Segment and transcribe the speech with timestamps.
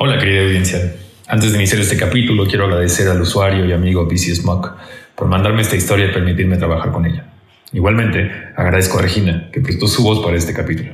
[0.00, 0.94] Hola querida audiencia.
[1.26, 4.70] Antes de iniciar este capítulo quiero agradecer al usuario y amigo BC Smoke
[5.16, 7.32] por mandarme esta historia y permitirme trabajar con ella.
[7.72, 10.92] Igualmente, agradezco a Regina que prestó su voz para este capítulo.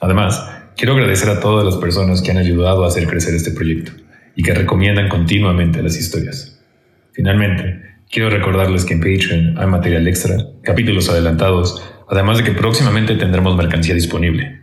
[0.00, 0.40] Además,
[0.76, 3.90] quiero agradecer a todas las personas que han ayudado a hacer crecer este proyecto
[4.36, 6.62] y que recomiendan continuamente las historias.
[7.10, 13.16] Finalmente, quiero recordarles que en Patreon hay material extra, capítulos adelantados, además de que próximamente
[13.16, 14.60] tendremos mercancía disponible.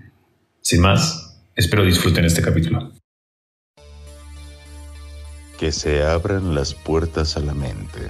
[0.62, 2.94] Sin más, espero disfruten este capítulo
[5.62, 8.10] que se abran las puertas a la mente,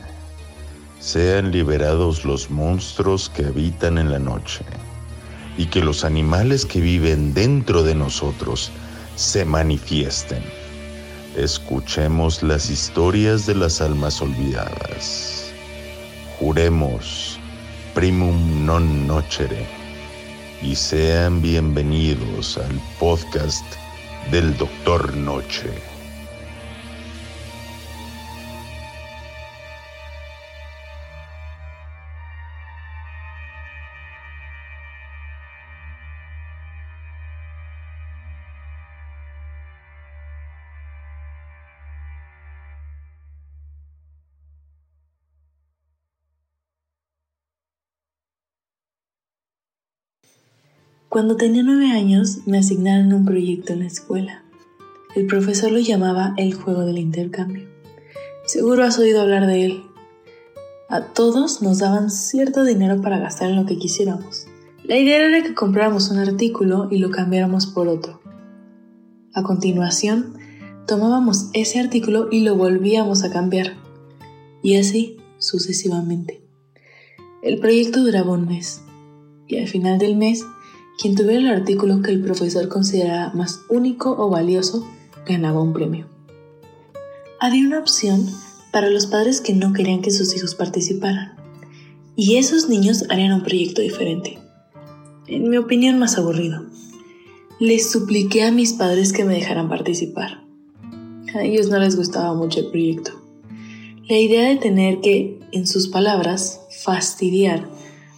[1.02, 4.64] sean liberados los monstruos que habitan en la noche
[5.58, 8.72] y que los animales que viven dentro de nosotros
[9.18, 10.42] se manifiesten.
[11.36, 15.52] Escuchemos las historias de las almas olvidadas.
[16.40, 17.38] Juremos
[17.94, 19.68] primum non nocere
[20.62, 23.66] y sean bienvenidos al podcast
[24.32, 25.91] del Doctor Noche.
[51.12, 54.46] Cuando tenía nueve años me asignaron un proyecto en la escuela.
[55.14, 57.68] El profesor lo llamaba el juego del intercambio.
[58.46, 59.84] Seguro has oído hablar de él.
[60.88, 64.48] A todos nos daban cierto dinero para gastar en lo que quisiéramos.
[64.86, 68.22] La idea era que compráramos un artículo y lo cambiáramos por otro.
[69.34, 70.38] A continuación,
[70.88, 73.74] tomábamos ese artículo y lo volvíamos a cambiar.
[74.64, 76.42] Y así sucesivamente.
[77.44, 78.82] El proyecto duraba un mes.
[79.50, 80.46] Y al final del mes
[81.02, 84.88] quien tuviera el artículo que el profesor considerara más único o valioso
[85.26, 86.08] ganaba un premio.
[87.40, 88.28] Había una opción
[88.72, 91.34] para los padres que no querían que sus hijos participaran,
[92.16, 94.38] y esos niños harían un proyecto diferente.
[95.26, 96.66] En mi opinión, más aburrido.
[97.60, 100.44] Les supliqué a mis padres que me dejaran participar.
[101.34, 103.12] A ellos no les gustaba mucho el proyecto.
[104.08, 107.68] La idea de tener que, en sus palabras, fastidiar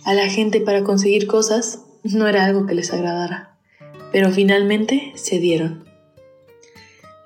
[0.04, 3.56] a la gente para conseguir cosas no era algo que les agradara,
[4.12, 5.86] pero finalmente se dieron.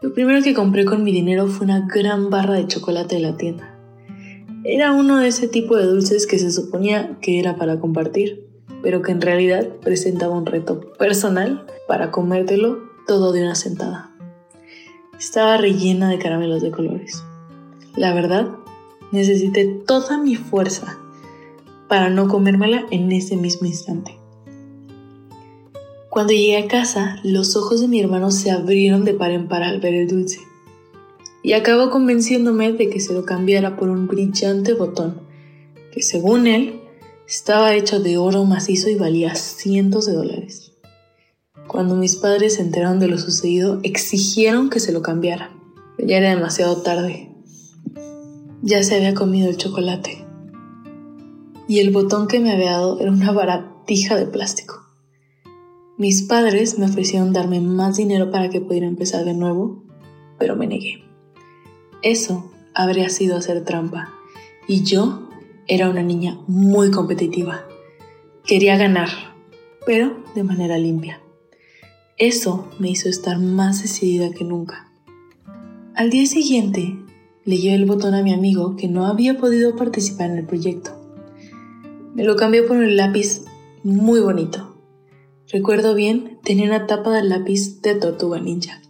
[0.02, 3.36] Lo primero que compré con mi dinero fue una gran barra de chocolate de la
[3.36, 3.76] tienda.
[4.64, 8.48] Era uno de ese tipo de dulces que se suponía que era para compartir,
[8.84, 14.12] pero que en realidad presentaba un reto personal para comértelo todo de una sentada.
[15.18, 17.24] Estaba rellena de caramelos de colores.
[17.96, 18.50] La verdad,
[19.12, 21.00] necesité toda mi fuerza
[21.88, 24.20] para no comérmela en ese mismo instante.
[26.18, 29.62] Cuando llegué a casa, los ojos de mi hermano se abrieron de par en par
[29.62, 30.40] al ver el dulce.
[31.44, 35.22] Y acabó convenciéndome de que se lo cambiara por un brillante botón,
[35.92, 36.82] que según él
[37.28, 40.72] estaba hecho de oro macizo y valía cientos de dólares.
[41.68, 45.52] Cuando mis padres se enteraron de lo sucedido, exigieron que se lo cambiara.
[46.00, 47.30] Ya era demasiado tarde.
[48.64, 50.26] Ya se había comido el chocolate.
[51.68, 54.87] Y el botón que me había dado era una baratija de plástico.
[56.00, 59.84] Mis padres me ofrecieron darme más dinero para que pudiera empezar de nuevo,
[60.38, 61.04] pero me negué.
[62.04, 64.14] Eso habría sido hacer trampa,
[64.68, 65.28] y yo
[65.66, 67.66] era una niña muy competitiva.
[68.46, 69.10] Quería ganar,
[69.88, 71.20] pero de manera limpia.
[72.16, 74.92] Eso me hizo estar más decidida que nunca.
[75.96, 76.96] Al día siguiente,
[77.44, 80.92] le el botón a mi amigo que no había podido participar en el proyecto.
[82.14, 83.46] Me lo cambió por un lápiz
[83.84, 84.77] muy bonito
[85.50, 88.82] Recuerdo bien, tenía una tapa de lápiz de tortuga ninja.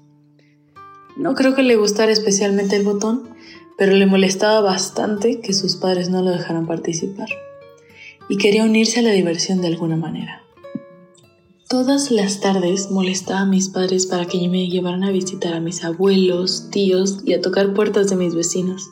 [1.15, 3.29] No creo que le gustara especialmente el botón,
[3.77, 7.29] pero le molestaba bastante que sus padres no lo dejaran participar.
[8.27, 10.41] Y quería unirse a la diversión de alguna manera.
[11.69, 15.83] Todas las tardes molestaba a mis padres para que me llevaran a visitar a mis
[15.83, 18.89] abuelos, tíos y a tocar puertas de mis vecinos.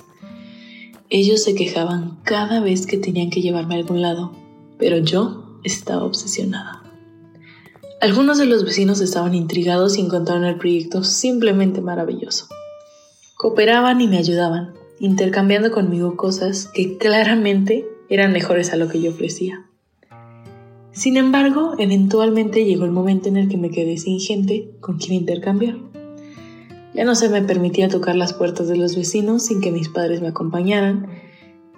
[1.10, 4.34] Ellos se quejaban cada vez que tenían que llevarme a algún lado,
[4.78, 6.85] pero yo estaba obsesionada.
[8.06, 12.46] Algunos de los vecinos estaban intrigados y encontraron el proyecto simplemente maravilloso.
[13.36, 19.10] Cooperaban y me ayudaban, intercambiando conmigo cosas que claramente eran mejores a lo que yo
[19.10, 19.66] ofrecía.
[20.92, 25.14] Sin embargo, eventualmente llegó el momento en el que me quedé sin gente con quien
[25.14, 25.78] intercambiar.
[26.94, 30.22] Ya no se me permitía tocar las puertas de los vecinos sin que mis padres
[30.22, 31.08] me acompañaran,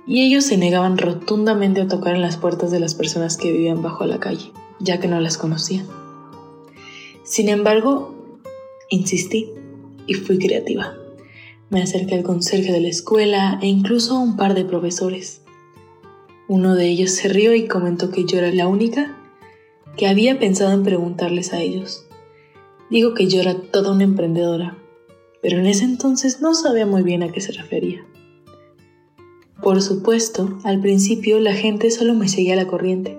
[0.06, 3.82] y ellos se negaban rotundamente a tocar en las puertas de las personas que vivían
[3.82, 4.52] bajo la calle,
[4.82, 5.86] ya que no las conocían.
[7.28, 8.16] Sin embargo,
[8.90, 9.52] insistí.
[10.10, 10.96] y fui creativa.
[11.70, 15.42] Me acerqué al conserje de la escuela e incluso a un par de profesores.
[16.48, 19.18] Uno de ellos se rió y comentó que yo era la única
[19.98, 22.08] que había pensado en preguntarles a ellos.
[22.90, 24.78] Digo que yo era toda una emprendedora,
[25.42, 28.06] pero en ese entonces no sabía muy bien a qué se refería.
[29.62, 33.18] Por supuesto, al principio la gente solo me seguía la corriente,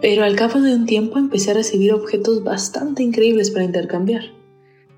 [0.00, 4.24] pero al cabo de un tiempo empecé a recibir objetos bastante increíbles para intercambiar.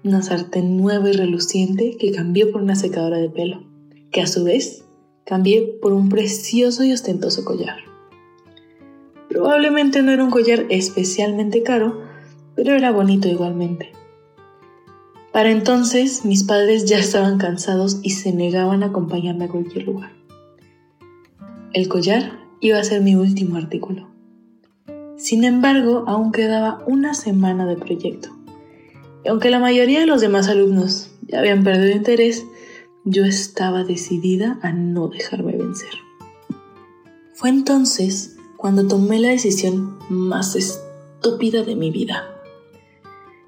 [0.05, 3.65] Una sartén nueva y reluciente que cambió por una secadora de pelo,
[4.11, 4.85] que a su vez
[5.25, 7.79] cambié por un precioso y ostentoso collar.
[9.29, 12.01] Probablemente no era un collar especialmente caro,
[12.55, 13.93] pero era bonito igualmente.
[15.33, 20.13] Para entonces mis padres ya estaban cansados y se negaban a acompañarme a cualquier lugar.
[21.75, 24.16] El collar iba a ser mi último artículo.
[25.17, 28.31] Sin embargo, aún quedaba una semana de proyecto.
[29.25, 32.45] Y aunque la mayoría de los demás alumnos ya habían perdido interés,
[33.05, 35.91] yo estaba decidida a no dejarme vencer.
[37.35, 42.25] Fue entonces cuando tomé la decisión más estúpida de mi vida.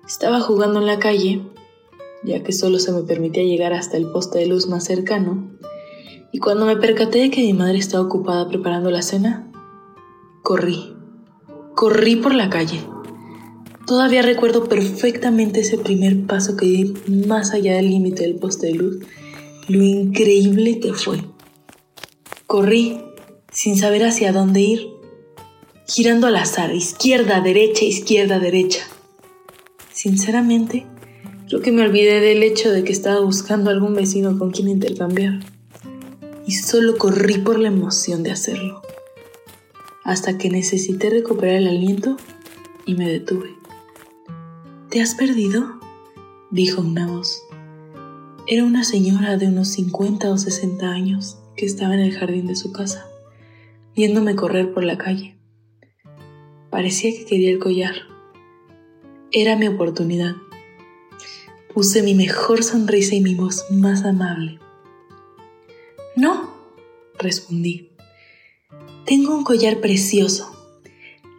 [0.06, 1.42] Estaba jugando en la calle,
[2.24, 5.50] ya que solo se me permitía llegar hasta el poste de luz más cercano,
[6.32, 9.50] y cuando me percaté de que mi madre estaba ocupada preparando la cena,
[10.42, 10.97] corrí.
[11.78, 12.80] Corrí por la calle.
[13.86, 16.94] Todavía recuerdo perfectamente ese primer paso que di
[17.28, 18.98] más allá del límite del poste de luz,
[19.68, 21.22] lo increíble que fue.
[22.48, 23.00] Corrí
[23.52, 24.88] sin saber hacia dónde ir,
[25.86, 28.80] girando al azar, izquierda, derecha, izquierda, derecha.
[29.92, 30.84] Sinceramente,
[31.46, 35.38] creo que me olvidé del hecho de que estaba buscando algún vecino con quien intercambiar.
[36.44, 38.82] Y solo corrí por la emoción de hacerlo.
[40.08, 42.16] Hasta que necesité recuperar el aliento
[42.86, 43.54] y me detuve.
[44.90, 45.78] ¿Te has perdido?
[46.50, 47.42] dijo una voz.
[48.46, 52.56] Era una señora de unos 50 o 60 años que estaba en el jardín de
[52.56, 53.06] su casa,
[53.94, 55.36] viéndome correr por la calle.
[56.70, 57.94] Parecía que quería el collar
[59.30, 60.36] era mi oportunidad.
[61.74, 64.58] Puse mi mejor sonrisa y mi voz más amable.
[66.16, 66.50] No,
[67.18, 67.90] respondí.
[69.08, 70.54] Tengo un collar precioso.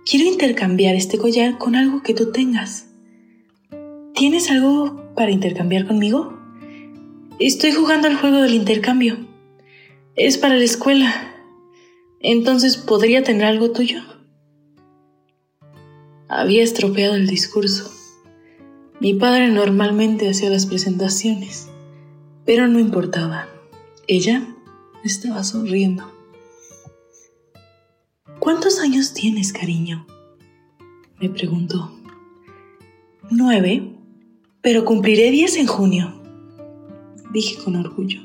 [0.03, 2.87] Quiero intercambiar este collar con algo que tú tengas.
[4.15, 6.33] ¿Tienes algo para intercambiar conmigo?
[7.37, 9.17] Estoy jugando al juego del intercambio.
[10.15, 11.13] Es para la escuela.
[12.21, 14.01] Entonces, ¿podría tener algo tuyo?
[16.27, 17.91] había estropeado el discurso.
[18.99, 21.67] Mi padre normalmente hacía las presentaciones,
[22.45, 23.47] pero no importaba.
[24.07, 24.55] Ella
[25.03, 26.18] estaba sonriendo.
[28.39, 30.07] ¿Cuántos años tienes, cariño?
[31.19, 31.91] Me preguntó.
[33.29, 33.93] Nueve,
[34.61, 36.13] pero cumpliré diez en junio,
[37.33, 38.21] dije con orgullo.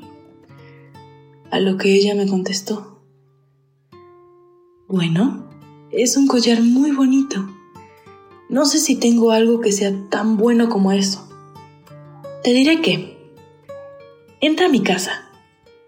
[1.51, 3.01] A lo que ella me contestó.
[4.87, 5.49] Bueno,
[5.91, 7.49] es un collar muy bonito.
[8.47, 11.27] No sé si tengo algo que sea tan bueno como eso.
[12.41, 13.15] Te diré que...
[14.39, 15.29] Entra a mi casa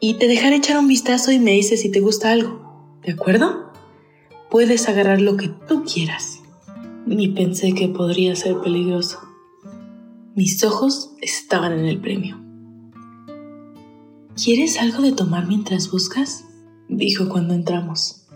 [0.01, 2.99] y te dejaré echar un vistazo y me dices si te gusta algo.
[3.03, 3.66] ¿De acuerdo?
[4.49, 6.41] Puedes agarrar lo que tú quieras.
[7.05, 9.19] Ni pensé que podría ser peligroso.
[10.35, 12.37] Mis ojos estaban en el premio.
[14.41, 16.45] ¿Quieres algo de tomar mientras buscas?
[16.87, 18.27] dijo cuando entramos.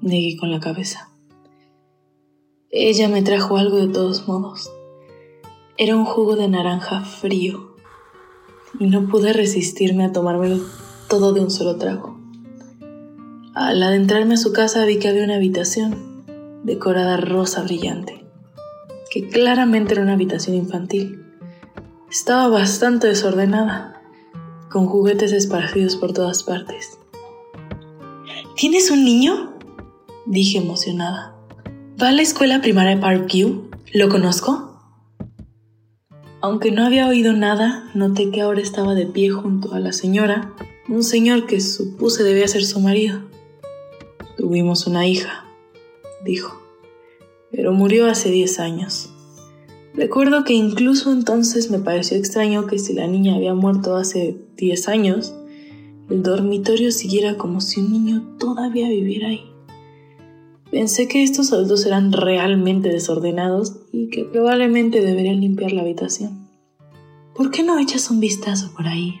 [0.00, 1.10] Negué con la cabeza.
[2.70, 4.70] Ella me trajo algo de todos modos.
[5.76, 7.76] Era un jugo de naranja frío
[8.80, 10.64] y no pude resistirme a tomármelo
[11.08, 12.17] todo de un solo trago.
[13.58, 16.24] Al adentrarme a su casa vi que había una habitación
[16.62, 18.24] decorada rosa brillante,
[19.10, 21.24] que claramente era una habitación infantil.
[22.08, 24.00] Estaba bastante desordenada,
[24.70, 27.00] con juguetes esparcidos por todas partes.
[28.54, 29.58] ¿Tienes un niño?
[30.24, 31.34] dije emocionada.
[32.00, 33.70] ¿Va a la escuela primaria de Parkview?
[33.92, 34.80] ¿Lo conozco?
[36.40, 40.54] Aunque no había oído nada, noté que ahora estaba de pie junto a la señora,
[40.88, 43.28] un señor que supuse debía ser su marido.
[44.38, 45.44] Tuvimos una hija,
[46.24, 46.62] dijo,
[47.50, 49.10] pero murió hace 10 años.
[49.94, 54.88] Recuerdo que incluso entonces me pareció extraño que si la niña había muerto hace 10
[54.88, 55.34] años,
[56.08, 59.42] el dormitorio siguiera como si un niño todavía viviera ahí.
[60.70, 66.46] Pensé que estos adultos eran realmente desordenados y que probablemente deberían limpiar la habitación.
[67.34, 69.16] ¿Por qué no echas un vistazo por ahí?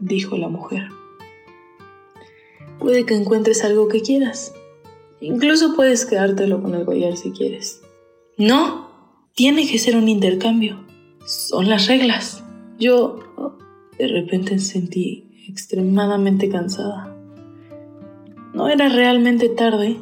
[0.00, 0.88] dijo la mujer.
[2.82, 4.52] Puede que encuentres algo que quieras.
[5.20, 7.80] Incluso puedes quedártelo con el collar si quieres.
[8.36, 8.90] No,
[9.34, 10.84] tiene que ser un intercambio.
[11.24, 12.42] Son las reglas,
[12.80, 13.20] Yo
[13.96, 17.16] de repente sentí extremadamente cansada.
[18.52, 20.00] No era realmente tarde,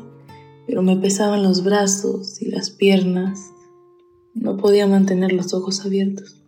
[0.67, 3.53] pero me pesaban los brazos y las piernas.
[4.33, 6.43] No podía mantener los ojos abiertos.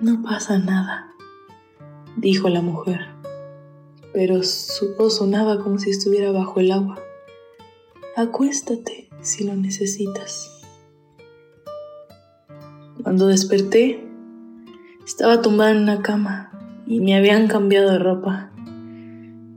[0.00, 1.12] No pasa nada,
[2.16, 3.15] dijo la mujer,
[4.16, 6.98] pero su voz sonaba como si estuviera bajo el agua.
[8.16, 10.50] Acuéstate si lo necesitas.
[13.02, 14.02] Cuando desperté,
[15.04, 16.50] estaba tumbada en una cama
[16.86, 18.50] y me habían cambiado de ropa.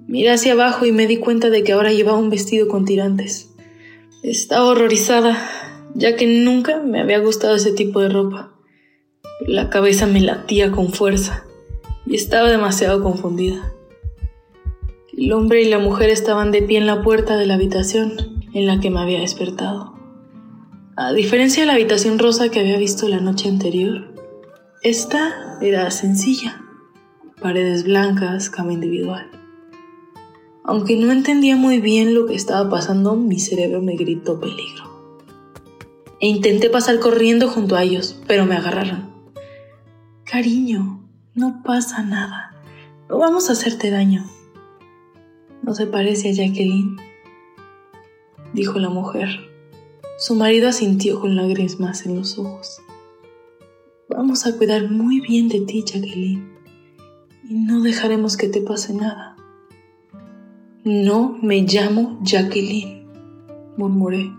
[0.07, 3.53] Miré hacia abajo y me di cuenta de que ahora llevaba un vestido con tirantes.
[4.23, 5.37] Estaba horrorizada,
[5.95, 8.51] ya que nunca me había gustado ese tipo de ropa.
[9.47, 11.45] La cabeza me latía con fuerza
[12.05, 13.73] y estaba demasiado confundida.
[15.19, 18.65] El hombre y la mujer estaban de pie en la puerta de la habitación en
[18.65, 19.93] la que me había despertado.
[20.95, 24.15] A diferencia de la habitación rosa que había visto la noche anterior,
[24.81, 26.63] esta era sencilla,
[27.41, 29.29] paredes blancas, cama individual.
[30.63, 34.85] Aunque no entendía muy bien lo que estaba pasando, mi cerebro me gritó peligro.
[36.21, 39.09] E intenté pasar corriendo junto a ellos, pero me agarraron.
[40.23, 42.55] Cariño, no pasa nada.
[43.09, 44.23] No vamos a hacerte daño.
[45.69, 46.97] ¿No se parece a Jacqueline?
[48.55, 49.29] Dijo la mujer.
[50.17, 52.81] Su marido asintió con lágrimas en los ojos.
[54.09, 56.57] Vamos a cuidar muy bien de ti, Jacqueline,
[57.47, 59.37] y no dejaremos que te pase nada.
[60.83, 63.05] No me llamo Jacqueline,
[63.77, 64.31] murmuré.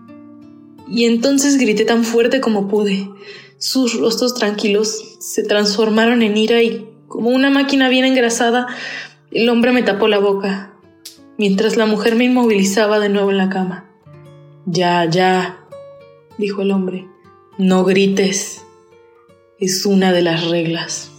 [0.89, 3.09] Y entonces grité tan fuerte como pude.
[3.57, 8.67] Sus rostros tranquilos se transformaron en ira y, como una máquina bien engrasada,
[9.31, 10.71] el hombre me tapó la boca,
[11.41, 13.89] mientras la mujer me inmovilizaba de nuevo en la cama.
[14.67, 15.65] Ya, ya,
[16.37, 17.07] dijo el hombre,
[17.57, 18.63] no grites.
[19.57, 21.11] Es una de las reglas.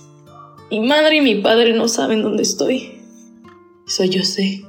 [0.71, 3.00] Mi madre y mi padre no saben dónde estoy.
[3.85, 4.64] Eso yo sé.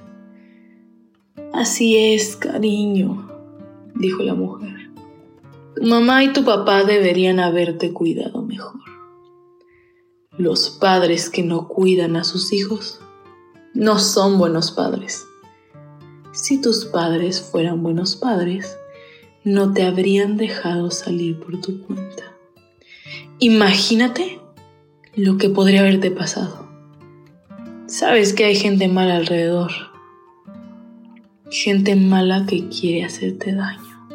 [1.54, 3.30] Así es, cariño,
[3.94, 4.90] dijo la mujer.
[5.76, 8.82] Tu mamá y tu papá deberían haberte cuidado mejor.
[10.36, 13.00] Los padres que no cuidan a sus hijos
[13.76, 15.28] no son buenos padres.
[16.34, 18.80] Si tus padres fueran buenos padres,
[19.44, 22.24] no te habrían dejado salir por tu cuenta.
[23.38, 24.40] Imagínate
[25.16, 26.68] lo que podría haberte pasado.
[27.86, 29.72] Sabes que hay gente mala alrededor.
[31.52, 34.10] Gente mala que quiere hacerte daño.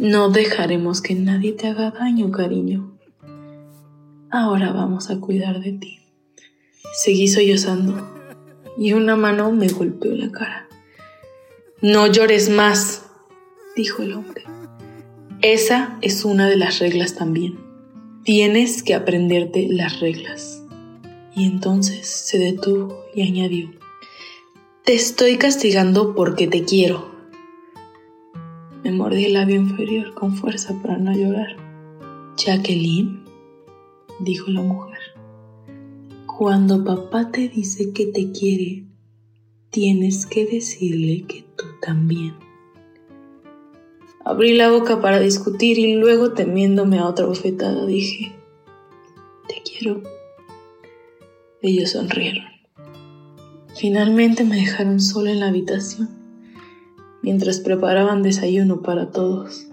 [0.00, 2.98] No dejaremos que nadie te haga daño, cariño.
[4.28, 6.00] Ahora vamos a cuidar de ti.
[6.94, 8.11] Seguí sollozando
[8.76, 10.68] y una mano me golpeó la cara.
[11.80, 13.06] No llores más,
[13.76, 14.44] dijo el hombre.
[15.40, 17.58] Esa es una de las reglas también.
[18.24, 20.62] Tienes que aprenderte las reglas.
[21.34, 23.70] Y entonces se detuvo y añadió,
[24.84, 27.10] Te estoy castigando porque te quiero.
[28.84, 31.56] Me mordí el labio inferior con fuerza para no llorar.
[32.36, 33.24] Jacqueline,
[34.20, 34.91] dijo la mujer,
[36.38, 38.86] cuando papá te dice que te quiere,
[39.70, 42.34] tienes que decirle que tú también.
[44.24, 48.32] Abrí la boca para discutir y luego temiéndome a otra bofetada dije,
[49.46, 50.02] te quiero.
[51.60, 52.46] Ellos sonrieron.
[53.76, 56.08] Finalmente me dejaron sola en la habitación
[57.22, 59.68] mientras preparaban desayuno para todos.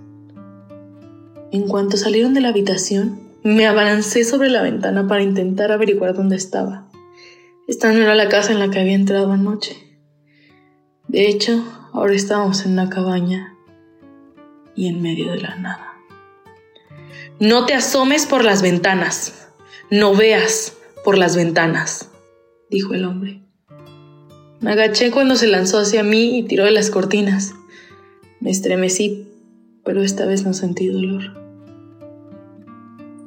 [1.51, 6.35] En cuanto salieron de la habitación, me abalancé sobre la ventana para intentar averiguar dónde
[6.35, 6.89] estaba.
[7.67, 9.77] Esta no era la casa en la que había entrado anoche.
[11.07, 13.55] De hecho, ahora estábamos en una cabaña
[14.75, 15.93] y en medio de la nada.
[17.39, 19.49] No te asomes por las ventanas,
[19.89, 22.09] no veas por las ventanas,
[22.69, 23.41] dijo el hombre.
[24.59, 27.53] Me agaché cuando se lanzó hacia mí y tiró de las cortinas.
[28.41, 29.27] Me estremecí,
[29.85, 31.48] pero esta vez no sentí dolor.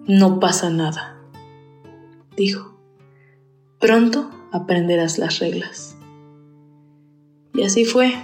[0.06, 1.16] No pasa nada,
[2.37, 2.78] dijo.
[3.78, 5.97] Pronto aprenderás las reglas.
[7.54, 8.14] Y así fue.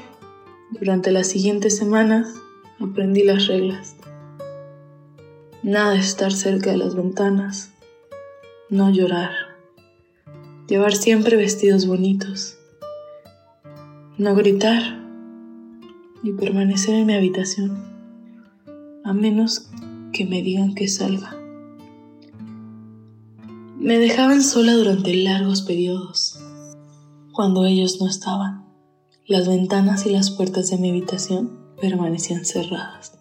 [0.71, 2.35] Durante las siguientes semanas
[2.81, 3.97] aprendí las reglas.
[5.63, 7.73] Nada estar cerca de las ventanas,
[8.71, 9.31] no llorar,
[10.67, 12.59] llevar siempre vestidos bonitos
[14.19, 14.83] no gritar
[16.25, 17.79] y permanecer en mi habitación,
[19.05, 19.71] a menos
[20.13, 21.38] que me digan que salga.
[23.81, 26.37] Me dejaban sola durante largos periodos,
[27.33, 28.67] cuando ellos no estaban.
[29.25, 33.17] Las ventanas y las puertas de mi habitación permanecían cerradas.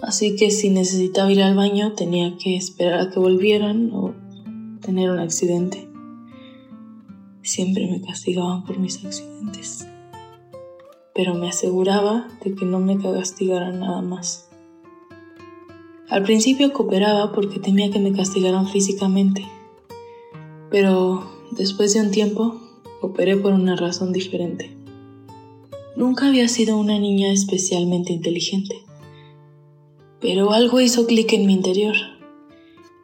[0.00, 4.14] Así que si necesitaba ir al baño tenía que esperar a que volvieran o
[4.80, 5.88] tener un accidente.
[7.42, 9.88] Siempre me castigaban por mis accidentes,
[11.16, 14.51] pero me aseguraba de que no me castigaran nada más.
[16.12, 19.46] Al principio cooperaba porque temía que me castigaran físicamente,
[20.70, 22.60] pero después de un tiempo
[23.00, 24.76] cooperé por una razón diferente.
[25.96, 28.76] Nunca había sido una niña especialmente inteligente,
[30.20, 31.94] pero algo hizo clic en mi interior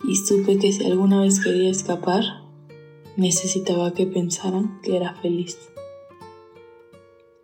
[0.07, 2.25] y supe que si alguna vez quería escapar,
[3.17, 5.57] necesitaba que pensaran que era feliz.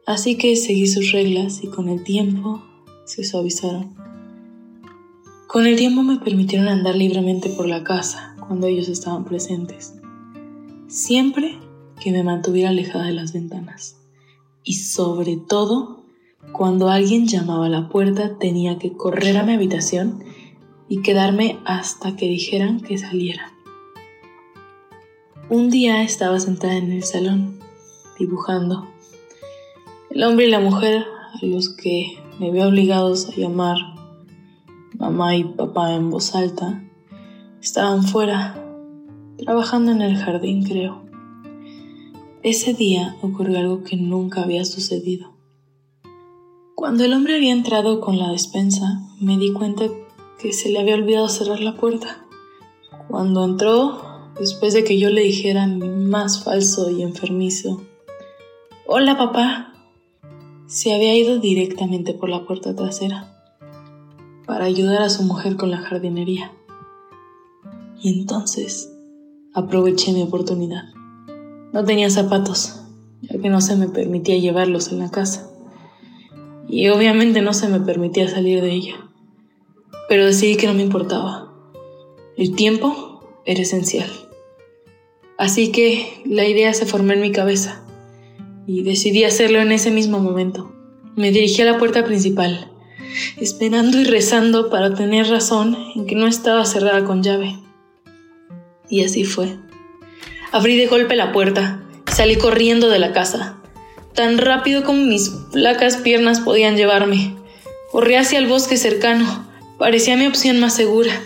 [0.05, 2.63] Así que seguí sus reglas y con el tiempo
[3.07, 4.04] se suavizaron.
[5.55, 9.95] Con el tiempo me permitieron andar libremente por la casa cuando ellos estaban presentes,
[10.89, 11.61] siempre
[12.03, 13.97] que me mantuviera alejada de las ventanas.
[14.65, 16.07] Y sobre todo,
[16.51, 20.25] cuando alguien llamaba a la puerta tenía que correr a mi habitación
[20.89, 23.53] y quedarme hasta que dijeran que saliera.
[25.51, 27.61] Un día estaba sentada en el salón,
[28.19, 28.89] dibujando.
[30.11, 31.05] El hombre y la mujer,
[31.41, 33.94] a los que me veo obligados a llamar
[34.99, 36.83] mamá y papá en voz alta,
[37.61, 38.55] estaban fuera,
[39.37, 41.03] trabajando en el jardín, creo.
[42.43, 45.33] Ese día ocurrió algo que nunca había sucedido.
[46.75, 49.85] Cuando el hombre había entrado con la despensa, me di cuenta
[50.39, 52.27] que se le había olvidado cerrar la puerta.
[53.09, 54.01] Cuando entró,
[54.39, 57.83] después de que yo le dijera mi más falso y enfermizo,
[58.87, 59.73] Hola papá,
[60.67, 63.34] se había ido directamente por la puerta trasera
[64.47, 66.53] para ayudar a su mujer con la jardinería.
[68.01, 68.93] Y entonces
[69.53, 70.85] aproveché mi oportunidad.
[71.73, 72.83] No tenía zapatos,
[73.23, 75.51] ya que no se me permitía llevarlos en la casa.
[76.69, 79.05] Y obviamente no se me permitía salir de ella
[80.09, 81.53] pero decidí que no me importaba.
[82.37, 84.11] El tiempo era esencial.
[85.39, 87.85] Así que la idea se formó en mi cabeza
[88.67, 90.73] y decidí hacerlo en ese mismo momento.
[91.17, 92.71] Me dirigí a la puerta principal,
[93.37, 97.57] esperando y rezando para tener razón en que no estaba cerrada con llave.
[98.89, 99.57] Y así fue.
[100.53, 103.57] Abrí de golpe la puerta y salí corriendo de la casa,
[104.15, 107.37] tan rápido como mis flacas piernas podían llevarme.
[107.91, 109.45] Corrí hacia el bosque cercano,
[109.79, 111.21] Parecía mi opción más segura.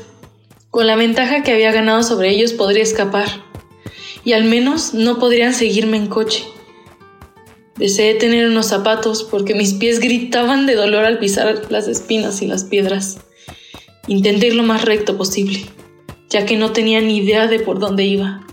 [0.71, 3.29] Con la ventaja que había ganado sobre ellos podría escapar.
[4.25, 6.45] Y al menos no podrían seguirme en coche.
[7.79, 12.49] Deseé tener unos zapatos porque mis pies gritaban de dolor al pisar las espinas y
[12.49, 13.19] las piedras.
[14.09, 15.65] Intenté ir lo más recto posible,
[16.29, 18.45] ya que no tenía ni idea de por dónde iba.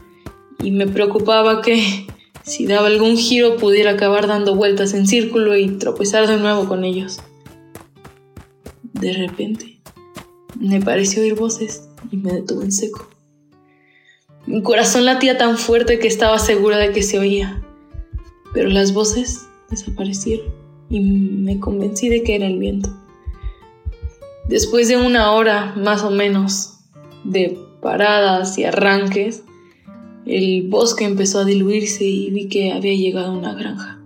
[0.61, 2.05] Y me preocupaba que,
[2.43, 6.83] si daba algún giro, pudiera acabar dando vueltas en círculo y tropezar de nuevo con
[6.83, 7.19] ellos.
[8.93, 9.79] De repente,
[10.59, 13.09] me pareció oír voces y me detuve en seco.
[14.45, 17.64] Mi corazón latía tan fuerte que estaba segura de que se oía,
[18.55, 20.47] pero las voces desaparecieron
[20.89, 22.89] y me convencí de que era el viento.
[24.47, 26.77] Después de una hora más o menos
[27.25, 29.43] de paradas y arranques,
[30.25, 34.01] el bosque empezó a diluirse y vi que había llegado a una granja.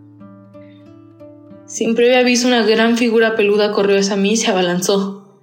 [1.66, 5.42] Siempre había visto una gran figura peluda corrió hacia mí y se abalanzó.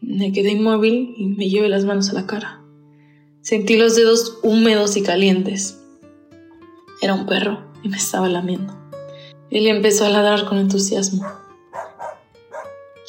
[0.00, 2.62] Me quedé inmóvil y me llevé las manos a la cara.
[3.42, 5.78] Sentí los dedos húmedos y calientes.
[7.02, 8.74] Era un perro y me estaba lamiendo.
[9.50, 11.26] Él empezó a ladrar con entusiasmo.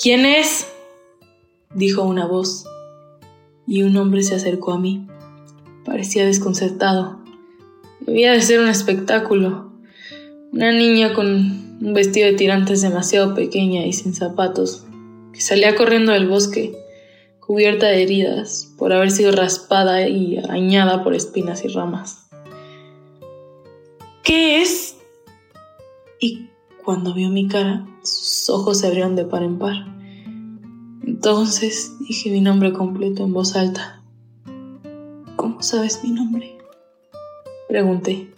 [0.02, 0.68] ¿Quién es?
[1.74, 2.66] dijo una voz,
[3.66, 5.08] y un hombre se acercó a mí.
[5.86, 7.20] Parecía desconcertado.
[8.02, 9.72] Debía de ser un espectáculo.
[10.52, 14.86] Una niña con un vestido de tirantes demasiado pequeña y sin zapatos,
[15.34, 16.78] que salía corriendo del bosque
[17.40, 22.23] cubierta de heridas por haber sido raspada y arañada por espinas y ramas.
[24.24, 24.98] ¿Qué es?
[26.22, 26.50] Y
[26.84, 29.86] cuando vio mi cara, sus ojos se abrieron de par en par.
[31.06, 34.02] Entonces dije mi nombre completo en voz alta.
[35.36, 36.58] ¿Cómo sabes mi nombre?
[37.68, 38.34] Pregunté.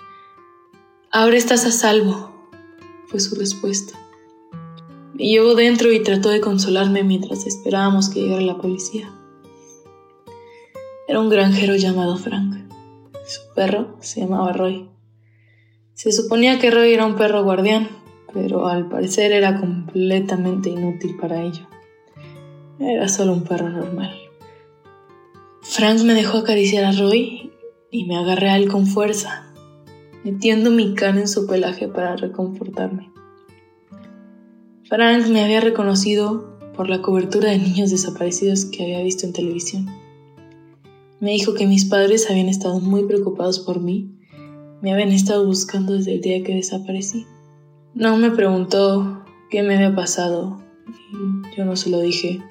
[1.12, 2.32] Ahora estás a salvo,
[3.08, 3.94] fue su respuesta.
[5.14, 9.14] Me llevó dentro y trató de consolarme mientras esperábamos que llegara la policía.
[11.08, 12.56] Era un granjero llamado Frank.
[13.28, 14.95] Su perro se llamaba Roy.
[15.96, 17.88] Se suponía que Roy era un perro guardián,
[18.34, 21.68] pero al parecer era completamente inútil para ello.
[22.80, 24.14] Era solo un perro normal.
[25.62, 27.50] Frank me dejó acariciar a Roy
[27.92, 29.54] y me agarré a él con fuerza,
[30.26, 33.10] metiendo mi cara en su pelaje para reconfortarme.
[34.90, 39.86] Frank me había reconocido, por la cobertura de niños desaparecidos que había visto en televisión.
[41.22, 44.15] Me dijo que mis padres habían estado muy preocupados por mí,
[44.86, 47.26] me habían estado buscando desde el día que desaparecí.
[47.96, 50.64] No me preguntó qué me había pasado
[51.58, 52.44] yo no se lo dije.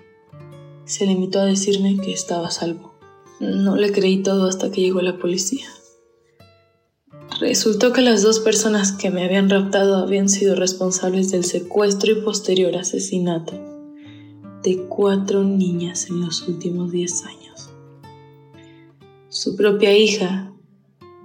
[0.84, 2.94] Se limitó a decirme que estaba salvo.
[3.38, 5.68] No le creí todo hasta que llegó la policía.
[7.38, 12.22] Resultó que las dos personas que me habían raptado habían sido responsables del secuestro y
[12.22, 13.52] posterior asesinato
[14.64, 17.70] de cuatro niñas en los últimos diez años.
[19.28, 20.52] Su propia hija,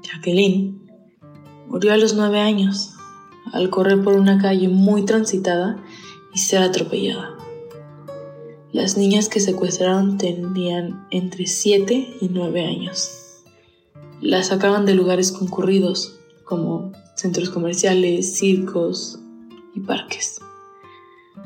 [0.03, 0.88] Jacqueline,
[1.69, 2.93] murió a los nueve años
[3.53, 5.77] al correr por una calle muy transitada
[6.33, 7.37] y ser atropellada.
[8.71, 13.09] Las niñas que secuestraron tenían entre 7 y 9 años.
[14.21, 19.19] Las sacaban de lugares concurridos como centros comerciales, circos
[19.73, 20.39] y parques.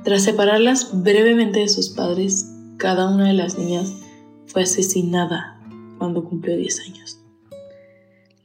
[0.03, 3.93] Tras separarlas brevemente de sus padres, cada una de las niñas
[4.47, 5.62] fue asesinada
[5.97, 7.22] cuando cumplió 10 años.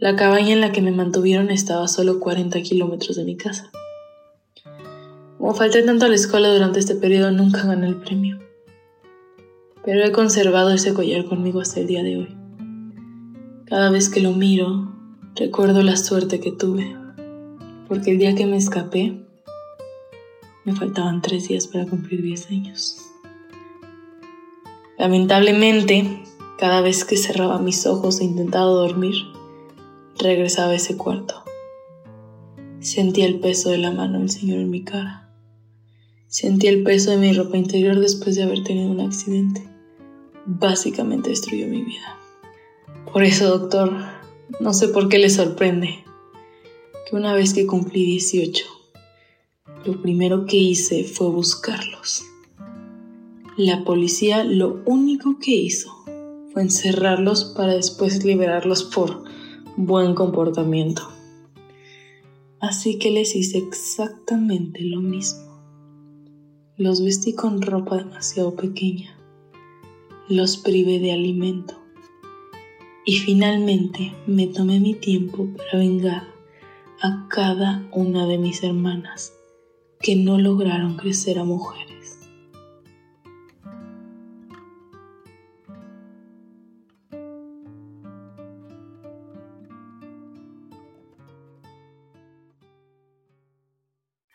[0.01, 3.73] La cabaña en la que me mantuvieron estaba a solo 40 kilómetros de mi casa.
[5.39, 8.39] Como falté tanto a la escuela durante este periodo, nunca gané el premio.
[9.85, 12.37] Pero he conservado ese collar conmigo hasta el día de hoy.
[13.65, 14.95] Cada vez que lo miro,
[15.35, 16.97] recuerdo la suerte que tuve,
[17.89, 19.21] porque el día que me escapé,
[20.65, 22.99] me faltaban tres días para cumplir 10 años.
[24.97, 26.23] Lamentablemente,
[26.57, 29.17] cada vez que cerraba mis ojos e intentaba dormir,
[30.19, 31.45] regresaba a ese cuarto.
[32.81, 35.31] Sentía el peso de la mano del Señor en mi cara.
[36.27, 39.63] Sentía el peso de mi ropa interior después de haber tenido un accidente.
[40.47, 42.19] Básicamente destruyó mi vida.
[43.13, 43.93] Por eso, doctor,
[44.61, 46.05] no sé por qué le sorprende
[47.09, 48.65] que una vez que cumplí 18,
[49.85, 52.25] lo primero que hice fue buscarlos.
[53.57, 55.93] La policía lo único que hizo
[56.53, 59.28] fue encerrarlos para después liberarlos por
[59.81, 61.09] buen comportamiento.
[62.59, 65.57] Así que les hice exactamente lo mismo.
[66.77, 69.17] Los vestí con ropa demasiado pequeña.
[70.29, 71.75] Los privé de alimento.
[73.07, 76.25] Y finalmente me tomé mi tiempo para vengar
[77.01, 79.33] a cada una de mis hermanas
[80.01, 81.88] que no lograron crecer a mujer.